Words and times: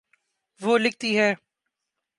وہ 0.61 0.77
لکھتی 0.77 1.17
ہیں 1.17 1.33